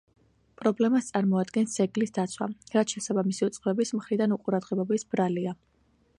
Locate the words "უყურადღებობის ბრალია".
4.41-5.57